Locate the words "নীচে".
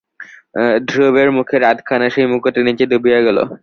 2.67-2.85